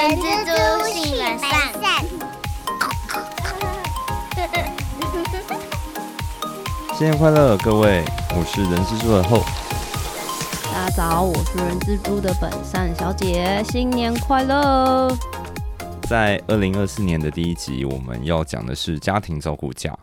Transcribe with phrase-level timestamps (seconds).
[0.00, 2.06] 人蜘蛛性本善。
[6.96, 8.02] 新年快乐，各位！
[8.30, 9.44] 我是人蜘蛛的后。
[10.72, 15.14] 大家早，我是人蜘蛛的本善小姐，新年快乐！
[16.08, 19.94] 在二零二四年的第一集，我们要讲的是家庭照顾假。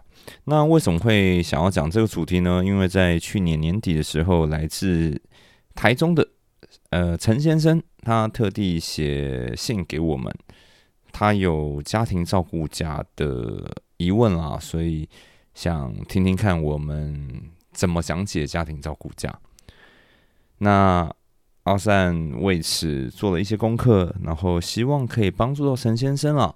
[0.43, 2.61] 那为什么会想要讲这个主题呢？
[2.63, 5.19] 因为在去年年底的时候，来自
[5.73, 6.27] 台中的
[6.89, 10.33] 呃陈先生，他特地写信给我们，
[11.11, 15.07] 他有家庭照顾假的疑问啦，所以
[15.53, 19.37] 想听听看我们怎么讲解家庭照顾假。
[20.59, 21.11] 那
[21.63, 26.55] 阿善为此做了一些功课，然后希望可以帮助到陈先生了。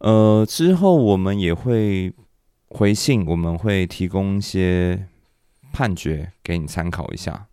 [0.00, 2.12] 呃，之后我们也会
[2.68, 5.08] 回信，我们会提供一些
[5.72, 7.46] 判决给你参考一下。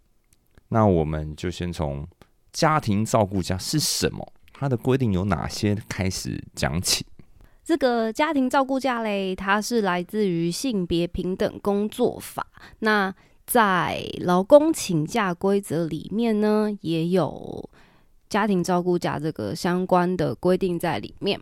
[0.74, 2.08] 那我们就先从
[2.54, 7.06] 家庭照顾假是什么，它的规定有哪些开始讲起。
[7.64, 12.48] 这个家庭照顾假嘞，它是来自于性别平等工作法。
[12.80, 13.14] 那
[13.46, 17.70] 在劳工请假规则里面呢，也有
[18.30, 21.38] 家庭照顾假这个相关的规定在里面。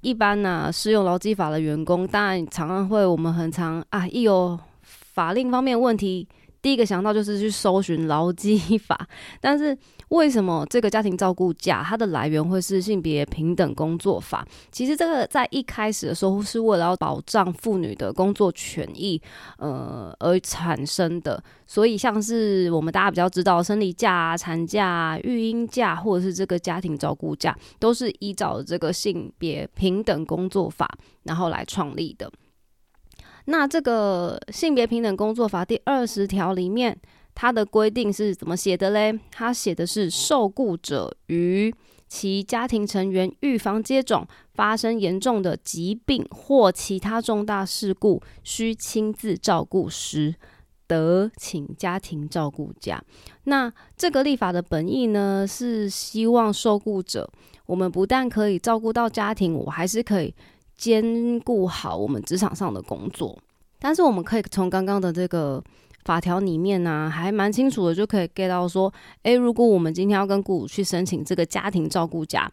[0.00, 4.58] 一般呢，适用劳基法的员工，当然常常会我们很常啊，一有
[4.90, 6.26] 法令方面问题。
[6.62, 9.06] 第一个想到就是去搜寻劳基法，
[9.42, 9.76] 但是
[10.08, 14.46] 为什么这个家庭照顾假它的来源会是性别平等工作法？
[14.70, 19.20] 其实这个在一开始的时候是为了要保障妇女的工作权益，
[19.58, 21.42] 呃而产生的。
[21.66, 30.88] 所以像是我们大家比较知道生理假、产假、育婴假，或者是这个家庭照顾假，都是依照这个性别平等工作法
[31.24, 32.30] 然后来创立的。
[33.46, 36.96] 那这个性别平等工作法第二十条里面，
[37.34, 39.18] 它的规定是怎么写的嘞？
[39.30, 41.74] 它写的是受雇者与
[42.08, 50.34] 其家庭成员预防接种、发生严重的疾病或其他重大事故，需亲自照顾时，
[50.86, 53.02] 得请家庭照顾假。
[53.44, 57.28] 那这个立法的本意呢，是希望受雇者，
[57.64, 60.34] 我们不但可以照顾到家庭，我还是可以。
[60.82, 63.38] 兼顾好我们职场上的工作，
[63.78, 65.62] 但是我们可以从刚刚的这个
[66.04, 72.50] 法条里面呢，还蛮清楚的，就可以 get 到说，诶，如果我们今天要跟雇主去申请这个家庭照顾假，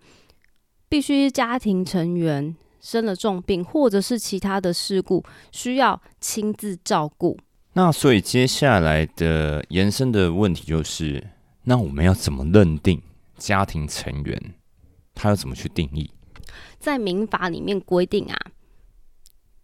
[0.88, 7.36] 必须家庭成员生了重病或者是其他的事故，需要亲自照顾。
[7.74, 11.32] 那所以接下来的延伸的问题就是，
[11.64, 13.02] 那我们要怎么认定
[13.40, 14.54] 家庭成员？
[15.16, 16.12] 他要怎么去定义？
[16.80, 18.38] 在民法里面规定啊，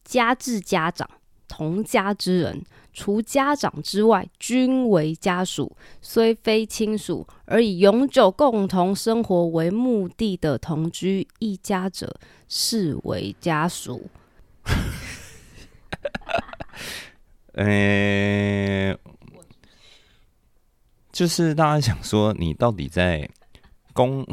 [0.04, 1.10] 家至家长
[1.48, 12.20] 同家之人，除家长之外，均为家属，虽非亲属，而以永久共同生活为目的的同居一家者，
[12.50, 14.10] 视为家属。
[17.54, 18.98] 呃，
[21.12, 23.30] 就是大家想说，你到底在
[23.94, 24.26] 公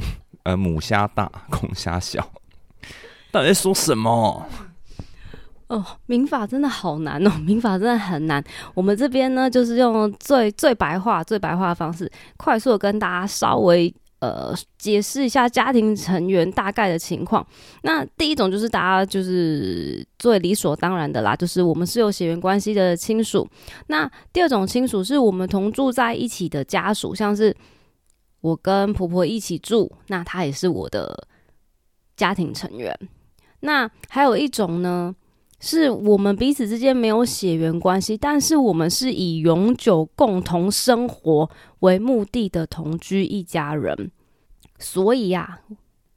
[0.42, 2.32] 呃母虾大，公虾小？
[3.32, 4.46] 到底在说什么？
[5.68, 8.44] 哦，民法真的好难哦， 民法真的很难。
[8.74, 17.46] 我们这边呢，就是用最最白话、最白话的方式，快速的跟大家稍微呃解释一下家庭成员大概的情况。
[17.84, 23.48] 那第一种就是大家就是最理所当然的啦，就是我们是有血缘关系的亲属。
[23.86, 27.56] 那第二种亲属是我们同住在一起的家属，像是
[28.42, 31.26] 我跟婆婆一起住，那她也是我的
[32.14, 32.94] 家庭成员。
[33.64, 35.14] 那还有一种呢，
[35.60, 44.10] 是我们彼此之间没有血缘关系，但是我们是以永久共同生活为目的的同居一家人。
[44.80, 45.60] 所以呀，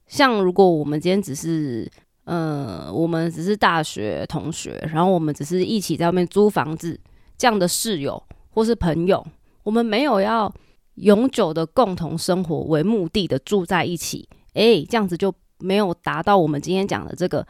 [0.08, 1.88] 像如果我们今天只是，
[2.24, 7.00] 呃，我们只是大学同学，然后我们只是一起在外面租房子
[7.38, 9.24] 这样的室友或是朋友，
[9.62, 10.52] 我们没有要
[10.96, 15.32] 永久的共同生活为目的的住在一起，诶，这样子就。
[15.60, 17.46] 没有达到我们今天讲的这个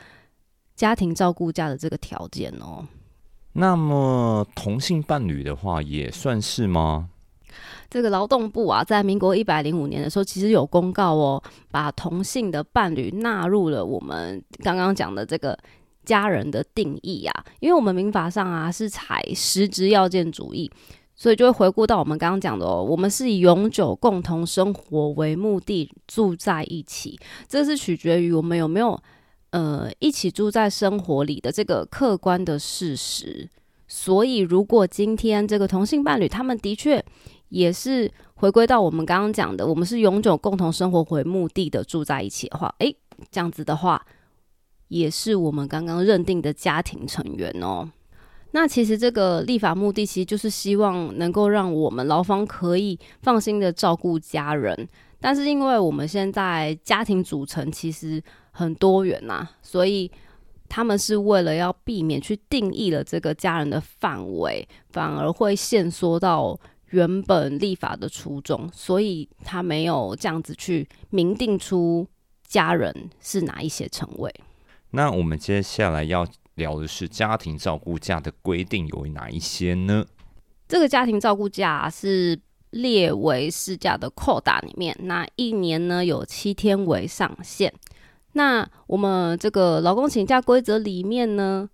[0.76, 2.86] 家庭照顾假的这个条件哦。
[3.54, 7.10] 那么同性伴侣的话也算是吗？
[7.90, 15.58] 这个劳动部啊，在民国一百零五年的时候，其实有公告哦，把同性的伴侣纳入了我们刚刚讲的这个
[16.04, 17.46] 家人的定义啊。
[17.62, 20.70] 因为我们民法上啊是采实质要件主义。
[21.16, 27.18] 所以就会回顾到我们刚刚讲的哦，我们是以永久共同生活为目的住在一起，
[27.48, 29.00] 这是取决于我们有没有
[29.52, 33.50] 呃一起住在生活里的这个客观的事实。
[33.88, 37.04] 所以如果今天这个同性伴侣他们的确
[37.50, 42.94] 也是回归到我们刚刚讲的，我们是永久共同生活为目的的住在一起的话，诶，
[43.32, 44.06] 这样子的话，
[44.90, 47.90] 也是我们刚刚认定的家庭成员哦。
[48.56, 54.88] 那其实这个立法目的，其实就是希望能够让我们劳方可以放心的照顾家人。
[55.20, 60.10] 但是因为我们现在家庭组成其实很多元呐，所以
[60.70, 66.58] 他们是为了要避免去定义了这个家人的范围，反而会限缩到
[66.92, 72.08] 原本立法的初衷，所以他没有这样子去明定出
[72.48, 74.34] 家人是哪一些称谓。
[74.92, 76.26] 那我们接下来要
[76.56, 80.06] 聊的是家庭照顾假的规定有哪一些呢？
[80.68, 82.40] 这个家庭照顾假是
[82.72, 87.74] 列为事假的扣打里面，那一年呢有七天为上限。
[88.34, 91.70] 那我们这个劳工请假规则里面呢，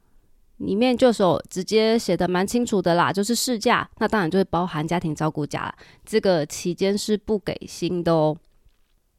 [0.57, 5.75] 里面就是直接写的蛮清楚的啦，就是事假，那当然就会包含家庭照顾假啦，
[6.05, 8.37] 这个期间是不给薪的哦。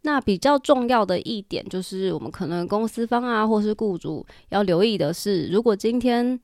[0.03, 6.39] 那比较重要的一点就是，我们可能公司方啊，或是雇主要留意的是，如果今天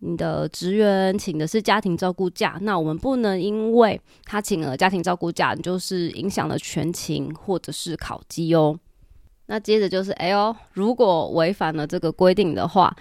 [0.00, 8.78] 你的职员请的是家庭照顾假，那我们不能因为他请了家庭照顾假，就是影响了全勤或者是考绩哦。
[9.46, 12.94] 那接着就是，哎呦，如果违反了这个规定的话，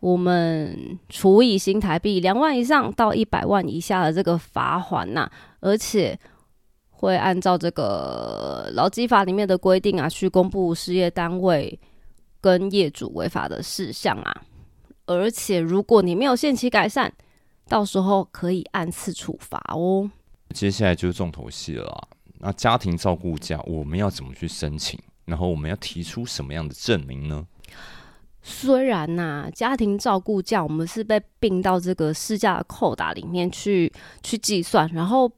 [0.00, 5.30] 我们处以新台币两万以上到一百万以下的这个罚款呐，
[5.60, 6.18] 而且
[7.04, 11.78] 会按照这个劳基法里面的规定啊，去公布事业单位
[12.40, 14.42] 跟业主违法的事项啊。
[15.06, 17.12] 而且如果你没有限期改善，
[17.68, 20.10] 到时候可以按次处罚哦。
[20.54, 22.08] 接下来就是重头戏了，
[22.38, 24.98] 那家庭照顾假我们要怎么去申请？
[25.26, 27.46] 然后我们要提出什么样的证明呢？
[28.42, 33.90] 虽然呐，家庭照顾假我们是被并到这个事假的扣打里面去
[34.22, 35.30] 去计算，然后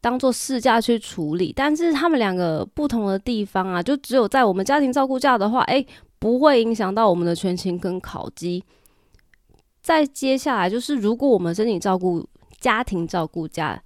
[0.00, 5.84] 当做事假去处理，但是他们两个不同的地方啊，就只有在我们家庭照顾假的话，哎，
[6.18, 8.62] 不会影响到我们的全勤跟考绩。
[9.82, 12.26] 再接下来就是，如果我们申请照顾
[12.60, 13.82] 家庭照顾假，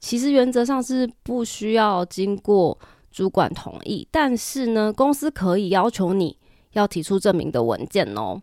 [0.00, 2.78] 其实原则上是不需要经过。
[3.14, 6.34] 主管同意，但是呢，公司可以要求你
[6.72, 8.40] 要提出证明的文件哦。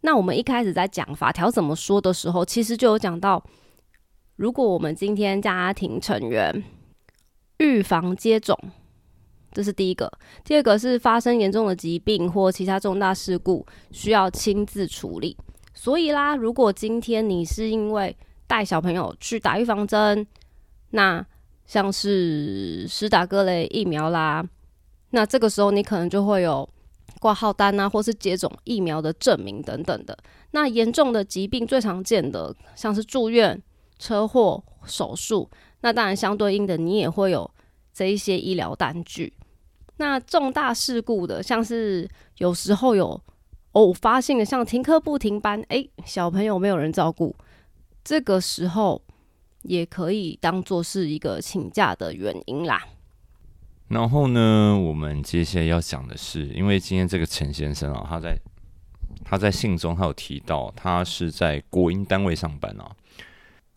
[0.00, 3.40] 那我们一开始在讲法条怎么说的时候，其实就有讲到，
[4.38, 6.62] 如果我们今天家庭成员
[7.58, 8.56] 预防接种，
[9.50, 10.06] 这是第一个；
[10.44, 15.36] 第二个是发生严重的疾病或其他重大事故需要亲自处理。
[15.74, 20.24] 所以啦，如果今天你是因为带小朋友去打预防针，
[20.90, 21.26] 那
[21.66, 24.48] 像是施打各类疫苗啦，
[25.10, 26.68] 那这个时候你可能就会有
[27.18, 30.16] 挂号单啊，或是接种疫苗的证明等等的。
[30.52, 33.60] 那严重的疾病最常见的像是住院、
[33.98, 35.50] 车祸、手术，
[35.80, 37.50] 那当然相对应的你也会有
[37.92, 39.32] 这一些医疗单据。
[39.96, 42.08] 那重大事故的，像是
[42.38, 43.20] 有时候有
[43.72, 47.34] 偶发性的，像停课不停班，诶，小朋友没有人照顾，
[48.04, 49.02] 这个时候。
[49.62, 52.86] 也可以当做是一个请假的原因啦。
[53.88, 58.38] 然后呢，我们接下来要讲的是，因为今天这个陈先生啊，他在
[59.24, 62.88] 他在信中他有提到，他是在国营单位上班啊，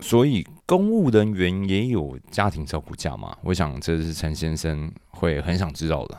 [0.02, 3.38] 所以公务人员也有家庭照顾假吗？
[3.44, 6.18] 我想这是陈先生会很想知道的。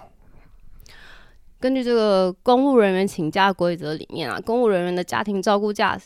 [1.61, 6.00] 根据这个公务人员请假规则里面啊，公务人员的家庭照顾假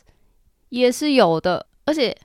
[0.70, 2.16] 也是有的，而且。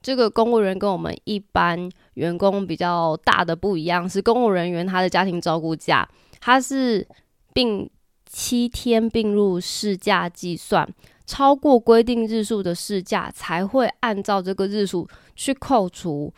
[0.00, 6.08] 这个公务员跟我们一般员工比较大的不一样，是公务人员他的家庭照顾假，
[6.40, 7.04] 他是
[7.52, 7.90] 并
[8.24, 10.88] 七天并入事假计算，
[11.28, 15.06] 超过规定日数的事假才会按照这个日数
[15.36, 16.32] 去扣除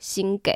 [0.00, 0.52] 薪给。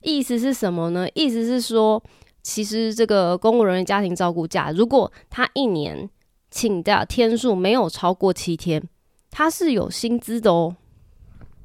[0.00, 1.08] 意思是什么呢？
[1.14, 2.00] 意思是说，
[2.40, 6.08] 其实这个公务人员家庭照顾假，如果他一年
[6.52, 8.80] 请假天数没有超过七天，
[9.28, 10.76] 他是有薪资的哦。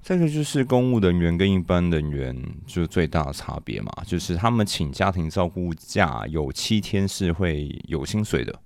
[0.01, 8.59] 这个就是公务人员跟一般人员就最大的差别嘛，就是他们请家庭照顾假有七天是会有薪水的。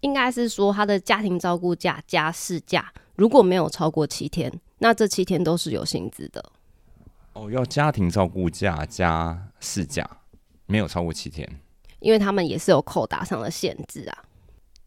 [0.00, 6.44] 应该是说他的家庭照顾假加事假，如果没有超过七天，那这七天都是有薪资的。
[7.32, 10.08] 哦，要家庭照顾假加事假，
[10.66, 11.48] 没有超过七天，
[12.00, 14.18] 因为他们也是有扣打上的限制啊。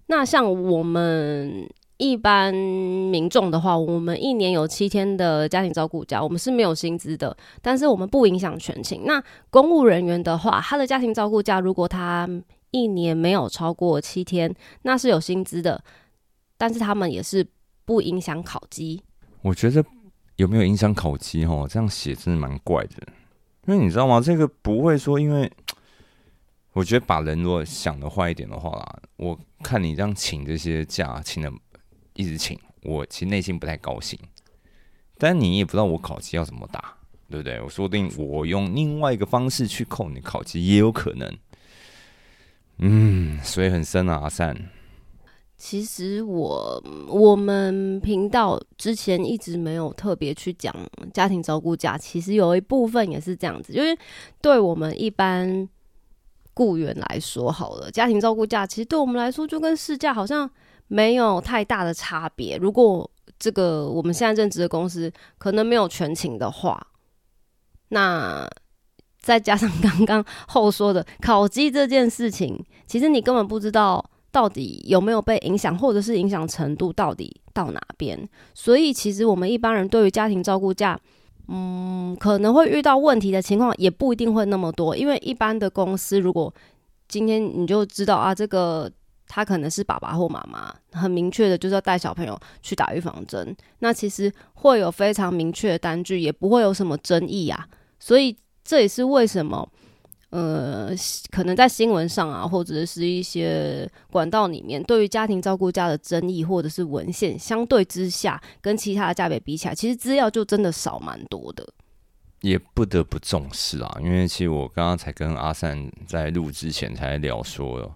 [0.08, 1.70] 那像我们。
[1.98, 9.04] 一般民众的话，我们一年有七天的家庭照顾假，我们是没有薪资的，但是我们不影响全勤。
[9.06, 12.28] 那公务人员的话，他的家庭照顾假如果他
[12.72, 15.84] 一年没有超过七天，那是有薪资的，
[16.58, 17.46] 但是他们也是
[17.86, 19.04] 不影响考绩。
[19.42, 19.84] 我觉得
[20.38, 21.46] 有没有影响考绩？
[21.46, 23.08] 哦，这样写真的蛮怪的，
[23.68, 24.20] 因为你知道吗？
[24.20, 25.52] 这个不会说因为
[26.74, 31.52] 我觉得把人如果想的坏一点的话啦，我看你这样请这些假，请的
[32.14, 34.18] 一直请，我其实内心不太高兴。
[35.18, 36.96] 但你也不知道我考级要怎么打，
[37.30, 37.60] 对不对？
[37.62, 41.30] 我说不定我用另外一个方式去扣你考级也有可能。
[42.82, 44.58] 嗯，水很深啊，阿善。
[45.56, 50.76] 其实我我们频道之前一直没有特别去讲
[51.14, 53.96] 家庭照顾假，其实有一部分也是这样子，就是
[54.42, 55.70] 对我们一般
[56.56, 60.50] 雇员来说，好了，家庭照顾假其实对我们来说就跟事假好像
[60.88, 62.58] 没有太大的差别。
[62.58, 63.08] 如果
[63.38, 66.88] 这个我们现在任职的公司可能没有全勤的话，
[67.90, 68.50] 那
[69.22, 74.04] 再加上刚刚后说的烤鸡这件事情，其实你根本不知道。
[74.34, 78.18] 到底有没有被影响，或者是影响程度到底到哪边？
[78.54, 80.98] 所以其实我们一般人对于家庭照顾假，
[81.50, 84.96] 嗯，可能会遇到问题的情况也不一定会那么多。
[84.96, 86.54] 因为一般的公司，如果
[87.10, 88.90] 今天你就知道啊，这个
[89.28, 97.68] 他可能是爸爸或妈妈，很明确的就是要带小朋友去打预防针，那其实会有非常明确的单据，也不会有什么争议啊。
[98.00, 99.68] 所以这也是为什么。
[100.30, 100.92] 呃，
[101.30, 111.68] 可能在新闻上啊，或者是一些管道里面，对于家庭照顾假的争议或者是文献，相对之下，跟其他的价别比起来，其实资料就真的少蛮多的。
[112.40, 117.94] 也不得不重视啊，因为其实我刚刚才跟阿善在录之前才聊说，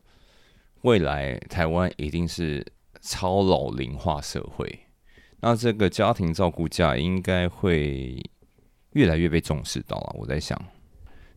[0.82, 2.66] 未来台湾一定是
[3.00, 4.80] 超老龄化社会，
[5.40, 8.22] 那这个家庭照顾假应该会
[8.96, 10.16] 越来越被重视到了。
[10.20, 10.60] 我在想，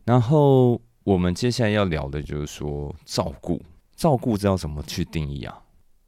[0.03, 0.81] 然后。
[1.05, 3.59] 我们接下来要聊的就是说照顾，
[3.95, 5.59] 照顾这要怎么去定义啊？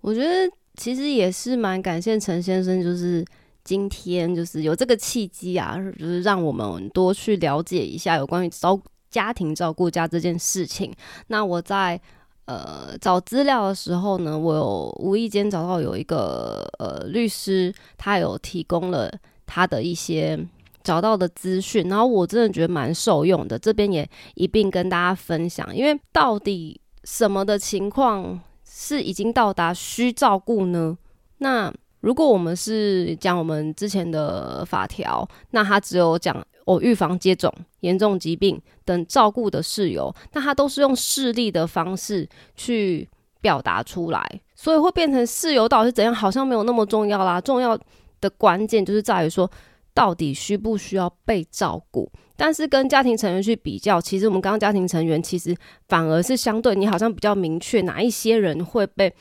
[0.01, 0.29] 我觉得
[0.75, 3.25] 其实也是蛮感谢陈先生，就是
[3.63, 8.79] 今天就是有这个契机啊，就是让我们多去了解一下有关于照
[9.10, 10.93] 家庭照顾家这件事情。
[11.27, 12.00] 那我在
[12.46, 19.12] 呃找资料的时候呢，我有无意间找到有一个呃律师，他有提供了
[19.48, 20.38] 他的一些。
[20.83, 25.75] 找到的资讯，然后我真的觉得蛮受用的，这边也一并跟大家分享。
[25.75, 30.97] 因为到底什么的情况是已经到达需照顾呢？
[31.38, 43.07] 那如果我们是讲我们之前的法条，那它只有讲我预防接种、严重疾病等照顾的事由，那它都是用事例的方式去
[43.39, 47.39] 表达出来，所以会变成事由到底是怎样，好像没有那么重要啦。
[47.41, 47.77] 重要
[48.19, 49.50] 的关键就是在于说。
[49.93, 52.12] 到底需不需要被照顾？
[52.36, 55.55] 但是跟家庭成员去比较，其实我们刚刚家庭成员其实
[55.88, 59.13] 反而是相对，你好像比较明确哪一些人会被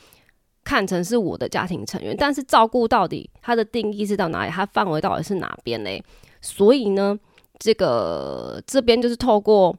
[0.64, 2.16] 看成是我的家庭成员。
[2.16, 4.50] 但是照顾到底它的定义是到哪里？
[4.50, 6.02] 它范围到底是哪边嘞？
[6.40, 7.18] 所以呢，
[7.58, 9.76] 这个这边就是透过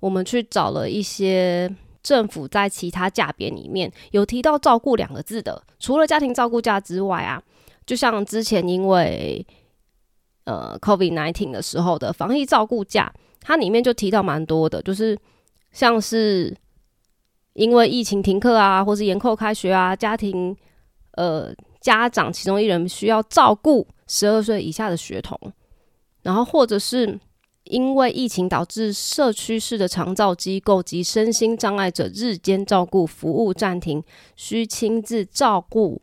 [0.00, 7.40] 我们去找了一些政府在其他价别里面有提到照顾两个字的，除了家庭照顾价之外啊，
[7.84, 9.46] 就像之前因为。
[10.46, 15.18] 呃，COVID nineteen 的时候的防疫照顾假，它里面就提到蛮多的，就是
[15.72, 16.56] 像是
[17.52, 20.56] 因为疫情停课啊，或是延后开学啊，家庭
[21.12, 25.36] 呃家长其中一人需要照顾十二岁以下的学童，
[26.22, 27.18] 然后或者是
[27.64, 34.00] 因为疫情导致社区式的长照机构及身心障碍者日间照顾服务暂停，
[34.36, 36.00] 需亲自照顾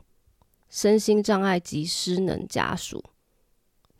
[0.69, 3.01] 身心障碍及失能家属。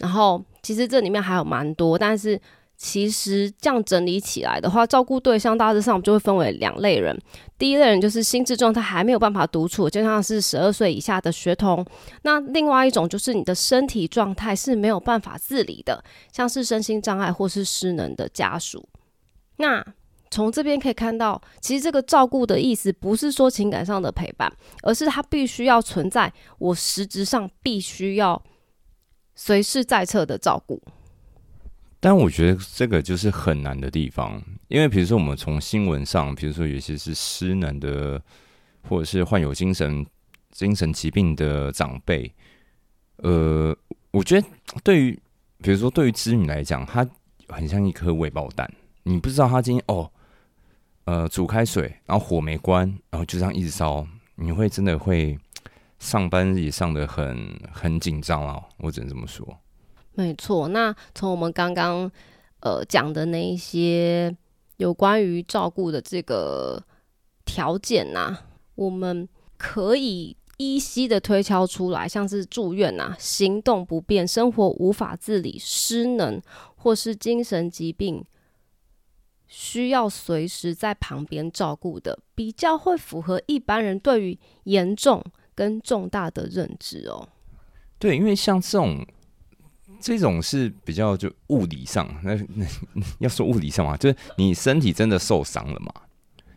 [0.03, 2.38] 然后，其实这里面还有蛮多，但是
[2.75, 7.17] 其实这样整理起来的话，照顾对象大致上就会分为两类人。
[7.57, 11.81] 第一类人就是心智状态还没有办法独处，就像是十二岁以下的学童；
[12.24, 18.86] 那另外一种就是你的身体状态是没有办法自理的，像是身心障碍或是失能的家属。
[19.55, 19.81] 那
[20.29, 28.43] 从这边可以看到，其实这个照顾的意思不是说情感上的陪伴，而是它必须要存在，我实质上必须要。
[29.36, 30.82] 随时在侧的照顾，
[32.00, 38.22] 但我觉得这个就是很难的地方，因为比如说我们从新闻上，比如说有些是失能的，
[38.88, 40.06] 或者是患有精神
[40.52, 42.32] 精神疾病的长辈，
[43.18, 43.75] 呃，
[44.12, 44.48] 我觉得
[44.84, 45.20] 对于
[45.60, 47.08] 比如说对于子女来讲，他
[47.48, 48.72] 很像一颗未爆弹，
[49.04, 50.12] 你不知道他今天哦，
[51.06, 55.40] 呃，煮开水，然后火没关，然后就这样一直烧，你会真的会。
[56.03, 59.57] 上班也上的很很紧张啊，我只能这么说。
[60.15, 62.12] 没错，那从我们刚刚
[62.60, 64.36] 呃讲的那一些
[64.75, 66.83] 有关于照顾的这个
[67.45, 68.38] 条件呐，
[68.75, 76.39] 我们可以依稀的推敲出来，像是住院呐、行动不便、生活无法自理、失能
[76.75, 78.24] 或是精神疾病，
[79.48, 85.24] 需要随时在旁边照顾的，比较会符合一般人对于严重
[85.55, 87.27] 跟重大的认知哦。
[88.00, 89.05] 对，因为像这种
[90.00, 92.65] 这种是比较就物理上，那那
[93.19, 95.93] 要说物理上嘛，就是你身体真的受伤了嘛。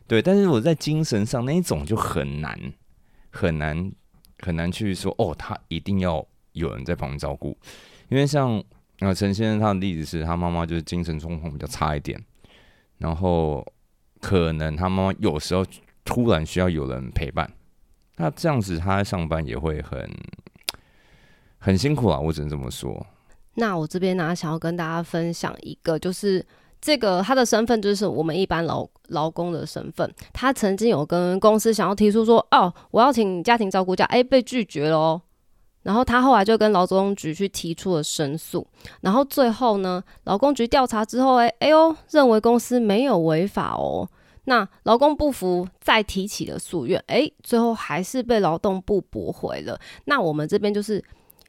[0.06, 2.58] 对，但是我在精神上那一种就很难
[3.30, 3.92] 很难
[4.40, 7.56] 很难去说哦，他一定要有人在旁边照顾，
[8.08, 8.62] 因为像
[9.00, 12.20] 呃陈先生他的例子是他妈妈就是精神状况比较差一点。
[12.98, 13.62] 然后
[14.20, 15.62] 可能他妈妈有时候
[16.02, 17.52] 突然需要有人陪伴，
[18.16, 20.10] 那这样子他上班也会很
[21.58, 23.06] 很辛苦啊，我只能这么说。
[23.54, 26.44] 那我这边呢，想要跟大家分享一个，就是
[26.80, 30.12] 这个他的身份就是我们一般劳劳工的身份。
[30.32, 35.22] 他曾经有跟公司想要提出说，哦，我要请家庭照顾假，哎，被拒绝了哦。
[35.82, 38.66] 然后他后来就跟劳工局去提出了申诉，
[39.00, 44.08] 然后最后呢，劳工局调查之后，哎哎呦，认为公司没有违法哦。
[44.46, 49.78] 那劳工不服，再提起了诉愿，哎，最后还是被劳动部驳回了。
[50.04, 51.04] 那我们这边就是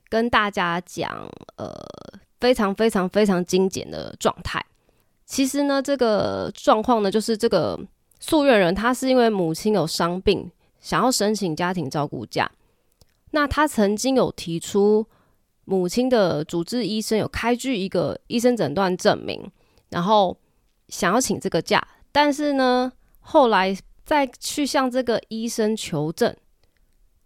[0.10, 1.28] 跟大家讲，
[1.58, 1.74] 呃，
[2.40, 4.64] 非常非常非常精简的状态。
[5.26, 7.80] 其实呢，这个状况呢，就是这个
[8.20, 10.50] 诉愿人他是因为母亲有伤病，
[10.82, 12.50] 想要申请家庭照顾假。
[13.32, 15.06] 那他曾经有提出，
[15.66, 19.52] 母亲的主治医生有开具一个医生诊断证明，
[19.90, 20.36] 然后
[20.88, 21.86] 想要请这个假，
[22.20, 26.36] 但是呢，后来再去向这个医生求证，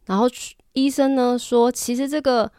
[0.05, 0.27] 然后
[0.73, 2.51] 医生呢说，其实这个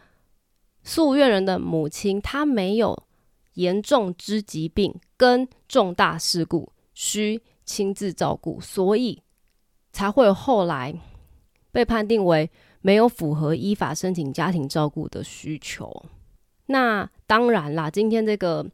[0.81, 3.03] 诉愿人的母亲她没有
[3.53, 9.21] 严重之疾病跟重大事故需亲自照顾，所以
[9.91, 10.91] 才会后来
[11.71, 12.49] 被判定为。
[12.81, 16.03] 没有符合依法申请家庭照顾的需求，
[16.65, 17.91] 那当然啦。
[17.91, 18.65] 今天这个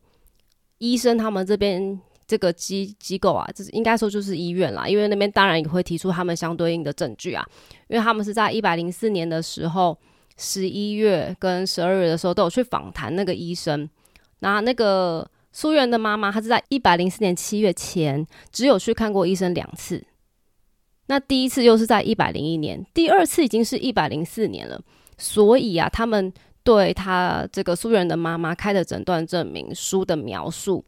[0.78, 7.44] 医生他们这边这个机机构啊，这是应该说就是医院啦，因为那边当然也会提出他们相对应的证据啊。
[7.88, 9.98] 因为他们是在一百零四年的时候，
[10.38, 13.90] 十一月跟十二月的时候都有去访谈那个医生。
[14.42, 20.06] 那那个苏媛的妈妈，她是在一百零四年七月前只有去看过医生两次。
[21.08, 24.80] 那第一次又是在一百零一年，第二次已经是一百零四年了。
[25.18, 26.32] 所以啊，他们
[26.64, 30.86] 对他这个苏人的妈妈开的诊断证明书的描述，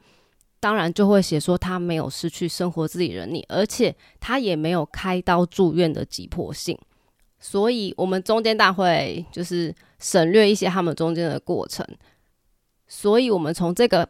[0.62, 6.78] 当然就会写说他没有失去生活自理能力，而且他也没有开刀住院的急迫性。
[7.38, 11.86] 所以，我们中间大会就是省略一些他们中间的过程。
[12.88, 14.08] 所以我们从这个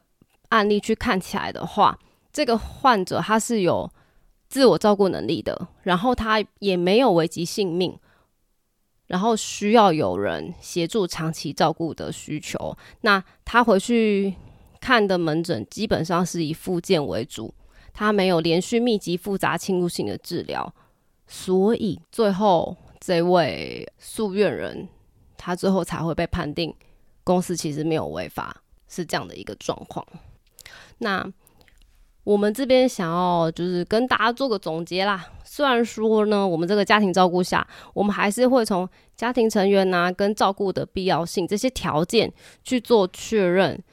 [0.50, 1.98] 案例去看起来的话，
[2.32, 3.90] 这个患者他是有。
[4.52, 7.98] 自我照顾能力的，然后他也没有危及性命，
[9.08, 12.78] 然后需要有人协助长期照顾的需求。
[13.00, 14.36] 那他回去
[14.82, 17.54] 看的门诊基本上是以复健为主，
[17.94, 20.74] 他没有连续密集复杂侵入性的治疗，
[21.28, 24.90] 所以最后这位诉愿人
[25.38, 26.76] 他最后才会被判定
[27.24, 30.06] 公司其实没有违法，是这样的一个状况。
[30.98, 31.32] 那。
[32.24, 35.26] 我们这边想要就是跟大家做个总结啦。
[35.44, 42.32] 虽然说呢，我们这个家庭照顾下，我们还是会从家庭成员呐跟照顾的必要性这些条件
[42.64, 43.84] 去做确认，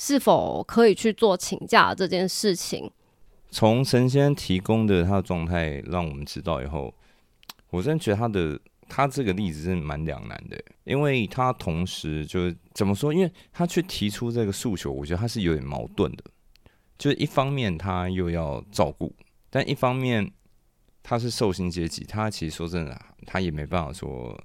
[0.00, 2.88] 是否可以去做请假这件事情。
[3.50, 6.94] 从神仙提供的他的状态，让我们知道以后，
[7.70, 13.12] 我真的觉得他的他这个例子是蛮两难的，因为他同时就是怎么说？
[13.12, 16.22] 因为他去提出这个诉求，我觉得他是有点矛盾的。
[16.96, 19.12] 就是一方面他又要照顾，
[19.50, 20.30] 但一方面
[21.02, 24.40] 他是寿星阶级，他其实说真的，他也没办法说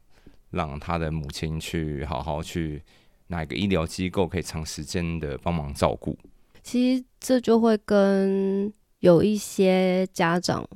[0.50, 2.82] 让他的母亲去好好去
[3.28, 6.18] 哪个医疗机构可以长时间的帮忙照顾。
[6.62, 10.68] 其实这就会跟有一些家长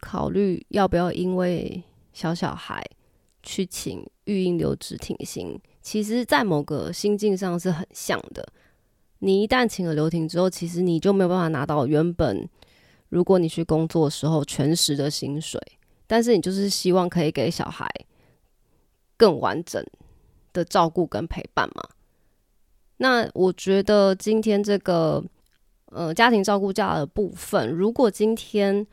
[0.00, 2.84] 考虑要不要因为小小孩
[3.42, 8.46] 去请育婴留职停薪，其实在某个心境上是很像的。
[9.20, 12.48] 你一旦请了留停之后，其实你就没有办法拿到原本
[13.08, 15.60] 如果你去工作的时候全时的薪水，
[16.06, 17.86] 但是你就是希望可以给小孩
[19.16, 19.84] 更完整
[20.52, 21.82] 的照顾跟陪伴嘛。
[22.98, 25.22] 那我觉得今天这个
[25.86, 28.86] 呃家庭照顾假的部分，如果今天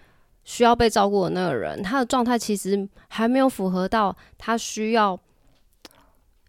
[0.43, 5.19] 需要被照顾的那个人，他的状态其实还没有符合到他需要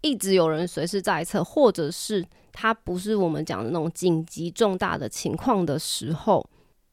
[0.01, 2.25] 一直有人随时在侧，或者是。
[2.51, 6.45] 他不是我们讲的那种紧急重大的情况的时候，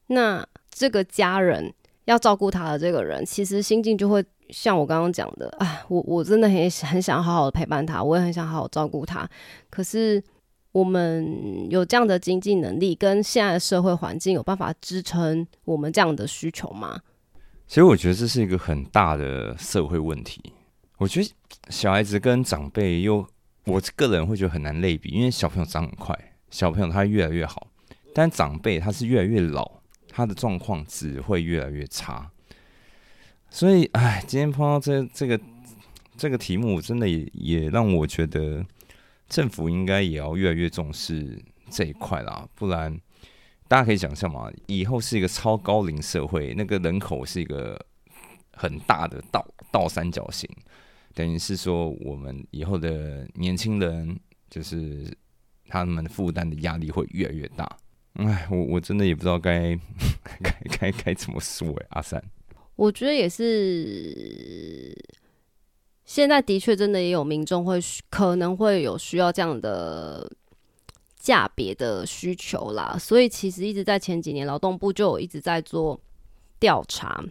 [0.07, 1.73] 那这个家人
[2.03, 9.27] 要照顾他的这个人，其实心境就会像我刚刚讲的，啊，我我真的很很想好好的陪伴他，我也很想好好照顾他，
[9.69, 10.23] 可是
[10.71, 17.01] 我们有这样的经济能力，跟现在的社会环境有办法支撑我们这样的需求吗？
[17.67, 20.53] 其实我觉得这是一个很大的社会问题。
[20.97, 21.29] 我觉得
[21.69, 23.25] 小孩子跟长辈又，
[23.65, 26.17] 我个人会觉得很难类比，因为小朋友长很快，
[26.51, 27.67] 小朋友他越来越好，
[28.13, 32.29] 但长辈他是越来越老，他的状况只会越来越差。
[33.55, 35.39] 所以，哎，今天碰到这这个
[36.17, 38.61] 这个题目，真的也也让我觉得
[39.29, 42.99] 政府应该也要越来越重视这一块啦，不然
[43.69, 47.79] 大家可以想象嘛，以后是一个超高龄社会，那个人口是一个
[48.51, 50.49] 很大的倒倒三角形。
[51.13, 55.09] 等于是说，我们以后的年轻人，就是
[55.69, 57.65] 他们负担的压力会越来越大。
[58.15, 59.73] 哎，我我真的也不知道该
[60.43, 62.21] 该该该怎么说哎，阿三。
[62.75, 64.93] 我觉得也是，
[66.03, 70.29] 现在的确真的也有民众会可能会有需要这样的
[71.17, 75.99] 价别的需求啦，所以其实一直在前几年，劳动部就有一直在做
[76.59, 77.23] 调查。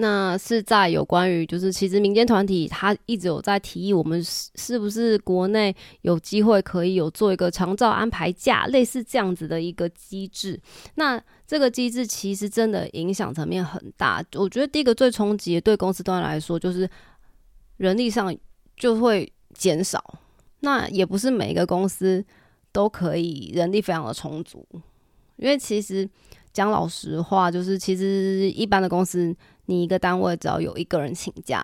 [0.00, 10.60] 那是在有关于，就是其实民间团体他一直有在提议，我们是是不是国内有机会可以有做一个长照安排假，类似这样子的一个机制。
[10.94, 14.24] 那这个机制其实真的影响层面很大。
[14.34, 16.88] 我觉得第一个最冲击对公司端来说，就是
[17.78, 18.32] 人力上
[18.76, 20.20] 就会减少。
[20.60, 22.24] 那也不是每一个公司
[22.70, 24.64] 都可以人力非常的充足，
[25.36, 26.08] 因为其实
[26.52, 29.34] 讲老实话，就是其实一般的公司。
[29.70, 31.62] 你一个单位只要有一个人请假，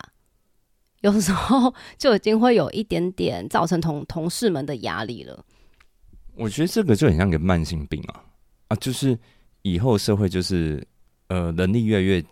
[1.01, 5.43] 有时候 就已经会有一点点造成同同事们的压力了。
[6.35, 8.23] 我觉得这个就很像个慢性病啊
[8.69, 8.77] 啊！
[8.77, 9.19] 就是
[9.65, 10.87] 以后社会就是
[11.27, 12.25] 呃，能力越来越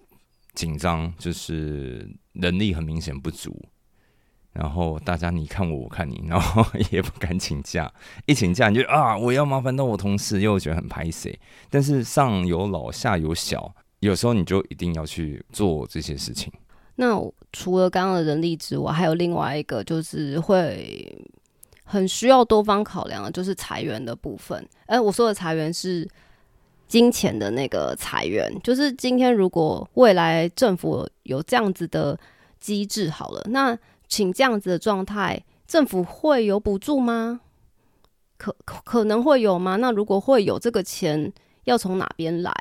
[0.55, 3.61] 紧张，就是能力很明显不足，
[4.53, 7.93] 然后大家你看我，我看你，然后也不敢请假，
[8.27, 11.37] 一请假你就啊，我要麻烦到我同事，又觉得很拍谁。
[11.69, 13.75] 但是上有老下有小。
[14.01, 16.53] 有时候你就一定要去做这些事情。
[16.97, 17.17] 那
[17.53, 21.17] 除了刚刚的人力之外，还有另外一个就是会
[21.85, 24.69] 很需要多方考量的，就是裁员的部分。
[24.87, 26.05] 哎，我说的裁员是
[26.93, 32.21] 金钱的那个裁员，就是今天如果未来政府有这样子的
[32.61, 33.75] 机制好了，那
[34.09, 37.41] 请这样子的状态，政府会有补助吗？
[38.37, 39.77] 可可能会有吗？
[39.77, 41.33] 那如果会有这个钱，
[41.65, 42.53] 要从哪边来？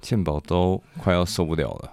[0.00, 1.92] 健保都快要受不了了，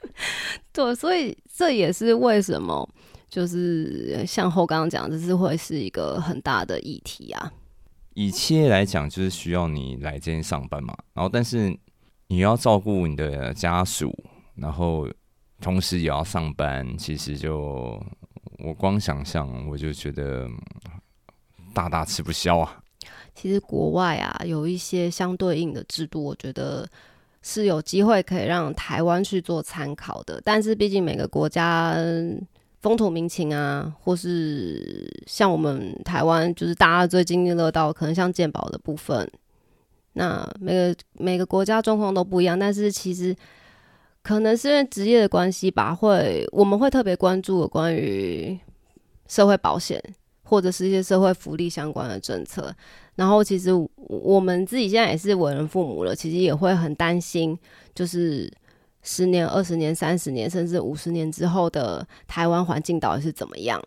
[0.72, 2.88] 对，所以这也是为什么，
[3.28, 7.52] 就是像后刚刚讲，这是会是一个很大的议题啊。
[8.14, 11.76] 以企业来讲，就是需要你来这边上班嘛，然后但是
[12.28, 14.12] 你要照顾你的家属，
[14.54, 15.08] 然后
[15.60, 18.02] 同时也要上班，其实就
[18.58, 20.48] 我光想象我就觉得
[21.74, 22.78] 大大吃不消啊。
[23.34, 26.88] 其实国外啊有一些相对应的制度，我觉得
[27.40, 30.40] 是有机会可以让台湾去做参考的。
[30.44, 31.96] 但是毕竟每个国家
[32.82, 39.26] 风土民情啊，或是像我们台湾，就是大家最津津乐道，可能像健保的部分，
[40.12, 42.58] 那每个每个国家状况都不一样。
[42.58, 43.34] 但是其实
[44.22, 48.58] 可能是因为职业的关系吧，会我们会特别关注关于
[49.26, 50.02] 社会保险。
[50.44, 52.70] 或者是一些社会福利相关的政策，
[53.14, 57.58] 然后其实我们自己现在也是为人父母了，其实也会很担心，
[57.94, 58.52] 就是
[59.02, 63.82] 十年、二十年、三十年，甚至五十年之后的台湾环境到底是怎么样？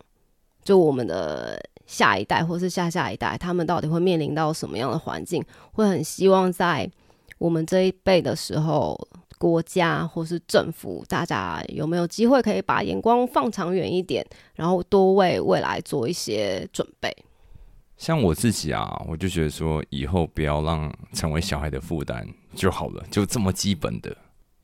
[0.63, 5.43] 就我们的下一代或是下下一代，他们到底会面临到什么样的环境？
[5.71, 6.89] 会很希望在
[7.37, 8.95] 我们这一辈的时候。
[9.37, 14.25] 国家或是政府，大家有没有机会可以把眼光放长远一点，
[14.55, 17.13] 然后多为未来做一些准备？
[17.97, 22.25] 像我自己啊，我就觉得说，以后不要让成为小孩的负担
[22.55, 24.15] 就好了，就这么基本的。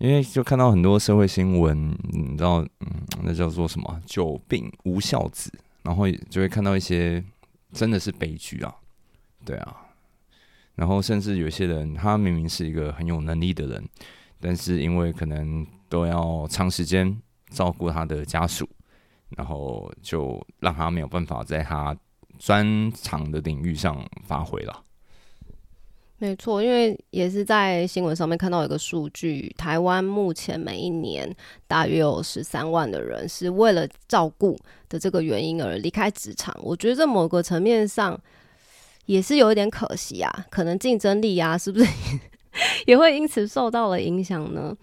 [0.01, 2.87] 因为就看到很多社会新闻，你知道，嗯，
[3.21, 7.23] 那叫做什么“久病无孝子”，然后就会看到一些
[7.71, 8.73] 真的是悲剧啊，
[9.45, 9.77] 对啊。
[10.73, 13.87] 然后甚至有些人，他明明是一个很有能力的人。
[14.39, 17.15] 但是因为可能都要长时间
[17.51, 18.67] 照顾他的家属，
[19.37, 21.95] 然后就让他没有办法在他
[22.39, 24.83] 专长的领域上发挥了。
[26.21, 31.35] 没错，因为也是在新闻上面看到一个数据，台湾目前每一年
[31.67, 34.55] 大约有十三万的人是为了照顾
[34.87, 36.55] 的这个原因而离开职场。
[36.61, 38.15] 我觉得在某个层面上
[39.07, 41.89] 也是有一点可惜啊，可能竞争力啊，是不是？
[42.85, 44.77] 也会因此受到了影响呢。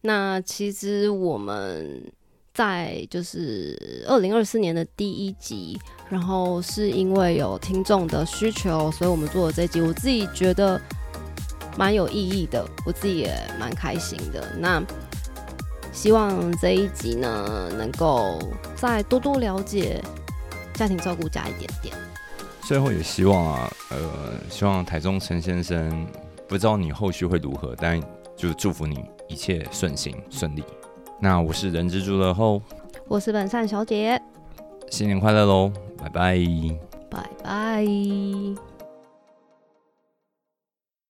[0.00, 2.02] 那其实我们
[2.58, 5.78] 在就是二零二四年的第一集，
[6.10, 9.80] 然后是因为有听众的需求，所以我们做了这集。
[9.80, 10.80] 我自己觉得
[11.76, 14.44] 蛮有意义的，我自己也蛮开心的。
[14.58, 14.82] 那
[15.92, 18.40] 希望这一集呢，能够
[18.74, 20.02] 再多多了解
[20.74, 21.94] 家庭照顾家一点点。
[22.62, 24.00] 最后也希望啊，呃，
[24.50, 26.04] 希望台中陈先生，
[26.48, 28.02] 不知道你后续会如何，但
[28.36, 30.64] 就祝福你一切顺心顺利。
[31.20, 32.60] 那我是人之助的后，
[33.08, 34.20] 我是本善小姐，
[34.90, 36.38] 新年快乐喽，拜拜，
[37.10, 38.67] 拜拜。